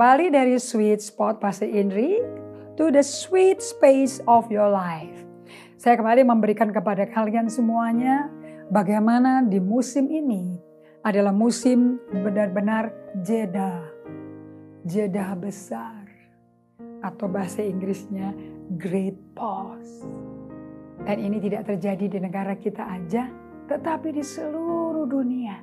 [0.00, 2.24] Kembali dari sweet spot bahasa Indri
[2.80, 5.28] to the sweet space of your life.
[5.76, 8.32] Saya kembali memberikan kepada kalian semuanya
[8.72, 10.56] bagaimana di musim ini
[11.04, 12.88] adalah musim benar-benar
[13.20, 13.92] jeda.
[14.88, 16.08] Jeda besar.
[17.04, 18.32] Atau bahasa Inggrisnya
[18.80, 20.08] great pause.
[21.04, 23.28] Dan ini tidak terjadi di negara kita aja,
[23.68, 25.60] tetapi di seluruh dunia.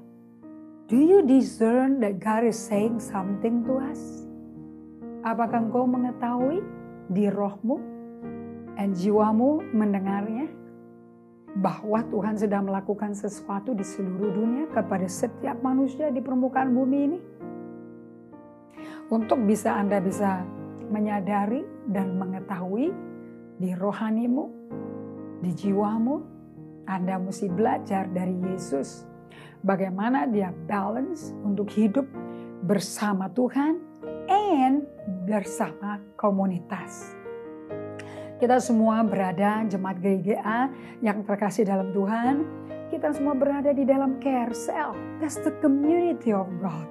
[0.85, 4.26] Do you discern that God is saying something to us?
[5.25, 6.61] Apakah engkau mengetahui
[7.09, 7.77] di rohmu
[8.77, 10.49] dan jiwamu mendengarnya?
[11.57, 17.19] Bahwa Tuhan sedang melakukan sesuatu di seluruh dunia kepada setiap manusia di permukaan bumi ini?
[19.09, 20.45] Untuk bisa Anda bisa
[20.93, 22.93] menyadari dan mengetahui
[23.57, 24.45] di rohanimu,
[25.41, 26.15] di jiwamu,
[26.85, 29.07] Anda mesti belajar dari Yesus
[29.65, 32.05] bagaimana dia balance untuk hidup
[32.65, 33.86] bersama Tuhan
[34.29, 34.87] and
[35.27, 37.17] bersama komunitas.
[38.37, 40.69] Kita semua berada jemaat GGA
[41.01, 42.45] yang terkasih dalam Tuhan.
[42.93, 44.93] Kita semua berada di dalam care cell.
[45.17, 46.85] That's the community of God.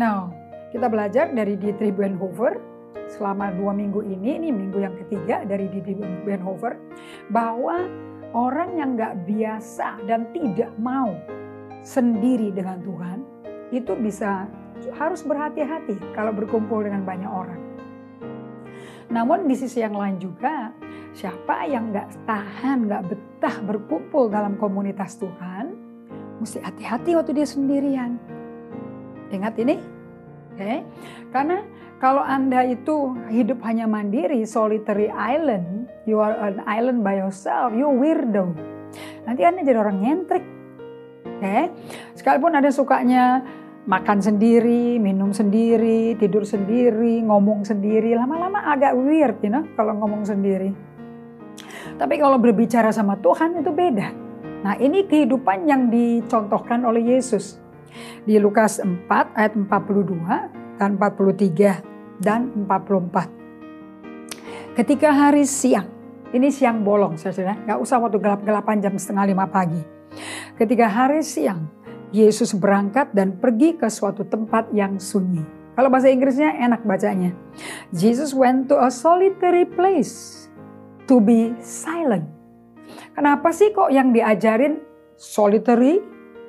[0.00, 0.32] Now,
[0.72, 2.58] kita belajar dari Dietrich Bonhoeffer
[3.12, 6.80] selama dua minggu ini, ini minggu yang ketiga dari Dietrich Bonhoeffer,
[7.28, 7.84] bahwa
[8.32, 11.12] orang yang nggak biasa dan tidak mau
[11.84, 13.18] sendiri dengan Tuhan,
[13.70, 14.48] itu bisa
[14.92, 17.60] harus berhati-hati kalau berkumpul dengan banyak orang.
[19.08, 20.72] Namun di sisi yang lain juga,
[21.12, 25.76] siapa yang nggak tahan, nggak betah berkumpul dalam komunitas Tuhan,
[26.40, 28.16] mesti hati-hati waktu dia sendirian.
[29.30, 30.58] Ingat ini, oke?
[30.58, 30.78] Okay?
[31.30, 31.62] Karena
[32.02, 37.86] kalau Anda itu hidup hanya mandiri, solitary island, you are an island by yourself, you
[37.88, 38.52] weirdo.
[39.24, 40.44] Nanti Anda jadi orang nyentrik
[41.38, 41.70] okay?
[42.16, 43.44] sekalipun ada sukanya
[43.84, 50.24] makan sendiri, minum sendiri, tidur sendiri, ngomong sendiri, lama-lama agak weird, you know, kalau ngomong
[50.24, 50.72] sendiri.
[52.00, 54.08] Tapi kalau berbicara sama Tuhan itu beda.
[54.64, 57.60] Nah ini kehidupan yang dicontohkan oleh Yesus.
[58.24, 58.88] Di Lukas 4
[59.36, 61.84] ayat 42 dan 43
[62.18, 64.74] dan 44.
[64.74, 65.86] Ketika hari siang,
[66.34, 69.78] ini siang bolong saudara, nggak usah waktu gelap-gelapan jam setengah lima pagi.
[70.58, 71.70] Ketika hari siang,
[72.14, 75.42] Yesus berangkat dan pergi ke suatu tempat yang sunyi.
[75.74, 77.34] Kalau bahasa Inggrisnya enak bacanya.
[77.90, 80.46] Jesus went to a solitary place
[81.10, 82.30] to be silent.
[83.18, 84.78] Kenapa sih kok yang diajarin
[85.18, 85.98] solitary,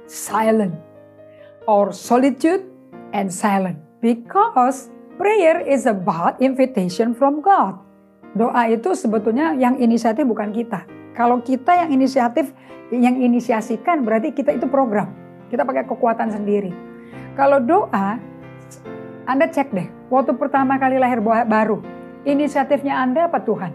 [0.05, 0.77] silent,
[1.65, 2.69] or solitude
[3.17, 3.81] and silent?
[4.05, 7.81] Because prayer is about invitation from God.
[8.37, 10.85] Doa itu sebetulnya yang inisiatif bukan kita.
[11.17, 12.53] Kalau kita yang inisiatif,
[12.93, 15.24] yang inisiasikan berarti kita itu program.
[15.49, 16.71] Kita pakai kekuatan sendiri.
[17.35, 18.17] Kalau doa,
[19.25, 21.81] Anda cek deh, waktu pertama kali lahir baru,
[22.23, 23.73] inisiatifnya Anda apa Tuhan?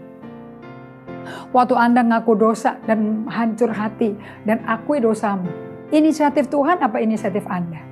[1.51, 4.15] Waktu Anda ngaku dosa dan hancur hati
[4.47, 5.47] dan akui dosamu,
[5.93, 7.83] inisiatif Tuhan apa inisiatif Anda?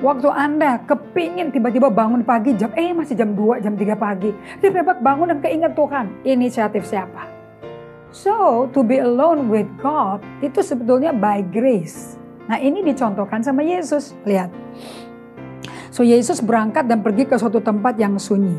[0.00, 4.30] Waktu Anda kepingin tiba-tiba bangun pagi jam, eh masih jam 2, jam 3 pagi.
[4.60, 6.06] Tiba-tiba bangun dan keinget Tuhan.
[6.22, 7.26] Inisiatif siapa?
[8.14, 12.14] So, to be alone with God itu sebetulnya by grace.
[12.44, 14.12] Nah, ini dicontohkan sama Yesus.
[14.28, 14.52] Lihat.
[15.88, 18.58] So, Yesus berangkat dan pergi ke suatu tempat yang sunyi.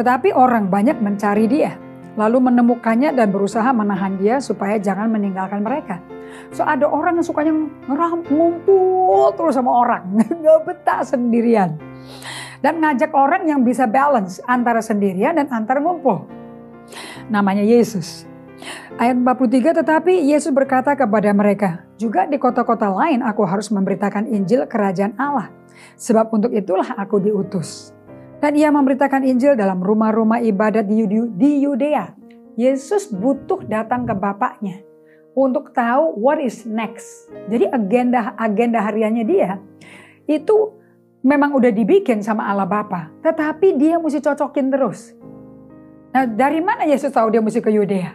[0.00, 1.76] Tetapi orang banyak mencari dia.
[2.18, 6.02] Lalu menemukannya dan berusaha menahan dia supaya jangan meninggalkan mereka.
[6.50, 7.52] So ada orang yang sukanya
[8.30, 10.18] ngumpul terus sama orang.
[10.42, 11.78] Gak betah sendirian.
[12.60, 16.26] Dan ngajak orang yang bisa balance antara sendirian dan antara ngumpul.
[17.30, 18.26] Namanya Yesus.
[19.00, 24.64] Ayat 43, tetapi Yesus berkata kepada mereka, juga di kota-kota lain aku harus memberitakan Injil
[24.64, 25.52] kerajaan Allah.
[26.00, 27.92] Sebab untuk itulah aku diutus.
[28.40, 32.16] Dan ia memberitakan Injil dalam rumah-rumah ibadat di Yudea.
[32.56, 34.80] Yesus butuh datang ke Bapaknya
[35.36, 37.28] untuk tahu what is next.
[37.52, 39.60] Jadi agenda agenda hariannya dia
[40.24, 40.72] itu
[41.20, 45.12] memang udah dibikin sama Allah Bapa, tetapi dia mesti cocokin terus.
[46.10, 48.12] Nah, dari mana Yesus tahu dia mesti ke Yudea?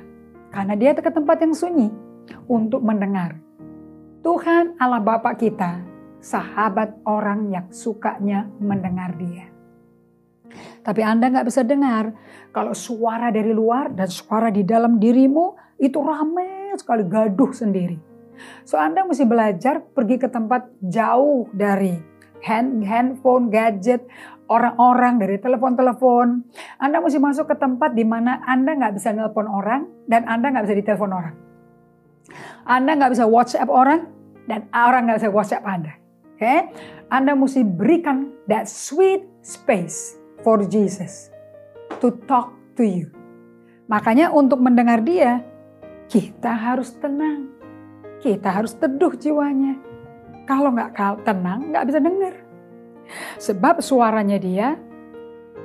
[0.52, 1.90] Karena dia ke tempat yang sunyi
[2.50, 3.40] untuk mendengar.
[4.26, 5.86] Tuhan Allah Bapa kita,
[6.18, 9.54] sahabat orang yang sukanya mendengar dia.
[10.82, 12.10] Tapi Anda nggak bisa dengar
[12.50, 18.02] kalau suara dari luar dan suara di dalam dirimu itu ramai sekali gaduh sendiri.
[18.66, 21.94] So Anda mesti belajar pergi ke tempat jauh dari
[22.42, 24.10] hand, handphone, gadget,
[24.50, 26.42] orang-orang, dari telepon-telepon.
[26.82, 30.66] Anda mesti masuk ke tempat di mana Anda nggak bisa nelpon orang dan Anda nggak
[30.66, 31.36] bisa ditelepon orang.
[32.66, 34.15] Anda nggak bisa WhatsApp orang
[34.46, 35.94] dan orang nggak bisa WhatsApp Anda.
[36.36, 36.60] Oke, okay?
[37.08, 41.32] Anda mesti berikan that sweet space for Jesus
[42.04, 43.08] to talk to you.
[43.88, 45.46] Makanya untuk mendengar dia,
[46.12, 47.54] kita harus tenang.
[48.20, 49.78] Kita harus teduh jiwanya.
[50.50, 52.36] Kalau nggak tenang, nggak bisa dengar.
[53.38, 54.78] Sebab suaranya dia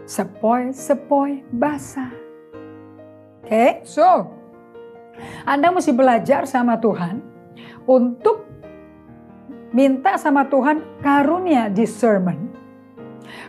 [0.05, 2.13] sepoi-sepoi basah.
[3.41, 4.29] Oke, okay, so
[5.49, 7.21] Anda mesti belajar sama Tuhan
[7.89, 8.50] untuk
[9.71, 12.51] minta sama Tuhan karunia discernment.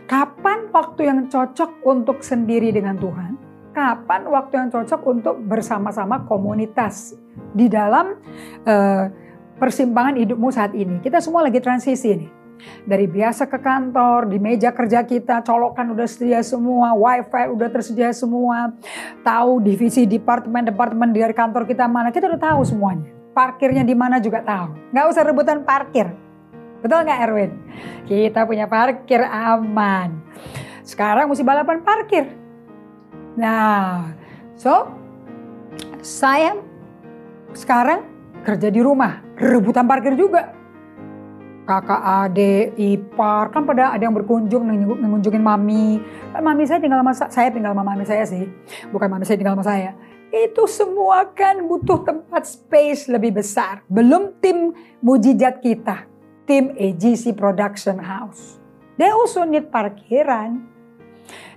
[0.06, 3.34] Kapan waktu yang cocok untuk sendiri dengan Tuhan?
[3.72, 7.16] Kapan waktu yang cocok untuk bersama-sama komunitas
[7.56, 8.20] di dalam
[8.68, 9.04] uh,
[9.56, 11.00] persimpangan hidupmu saat ini?
[11.00, 12.30] Kita semua lagi transisi nih
[12.86, 18.14] dari biasa ke kantor, di meja kerja kita, colokan udah sedia semua, wifi udah tersedia
[18.14, 18.70] semua,
[19.26, 23.21] tahu divisi departemen-departemen dari kantor kita mana, kita udah tahu semuanya.
[23.32, 24.92] Parkirnya di mana juga tahu.
[24.92, 26.08] Nggak usah rebutan parkir.
[26.84, 27.52] Betul nggak Erwin?
[28.04, 30.20] Kita punya parkir aman.
[30.84, 32.28] Sekarang mesti balapan parkir.
[33.38, 34.12] Nah,
[34.58, 34.90] so
[36.04, 36.58] saya
[37.56, 38.04] sekarang
[38.44, 40.52] kerja di rumah, rebutan parkir juga
[41.62, 44.66] kakak adik, ipar, kan pada ada yang berkunjung
[44.98, 46.02] mengunjungin mami.
[46.34, 48.50] Kan mami saya tinggal sama saya tinggal sama mami saya sih.
[48.90, 49.94] Bukan mami saya tinggal sama saya.
[50.32, 53.84] Itu semua kan butuh tempat space lebih besar.
[53.84, 54.72] Belum tim
[55.04, 56.08] mujizat kita.
[56.48, 58.56] Tim AGC Production House.
[58.96, 60.64] They also need parkiran.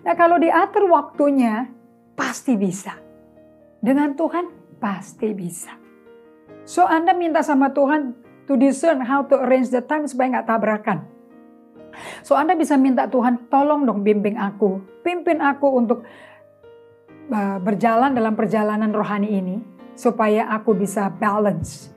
[0.04, 1.72] Nah kalau diatur waktunya,
[2.19, 3.00] pasti bisa.
[3.80, 5.74] Dengan Tuhan, pasti bisa.
[6.68, 8.13] So Anda minta sama Tuhan,
[8.45, 11.00] to discern how to arrange the time supaya nggak tabrakan.
[12.22, 16.04] So Anda bisa minta Tuhan tolong dong bimbing aku, pimpin aku untuk
[17.62, 19.57] berjalan dalam perjalanan rohani ini
[19.95, 21.89] supaya aku bisa balance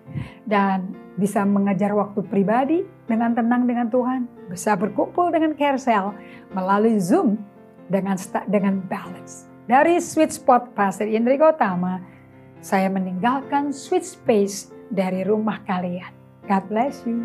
[0.47, 6.15] dan bisa mengejar waktu pribadi dengan tenang dengan Tuhan, bisa berkumpul dengan Carousel
[6.55, 7.37] melalui Zoom
[7.91, 8.15] dengan
[8.47, 9.51] dengan balance.
[9.69, 12.01] Dari Sweet Spot Pastor Indri Gotama,
[12.65, 16.11] saya meninggalkan sweet space dari rumah kalian.
[16.49, 17.21] God bless you.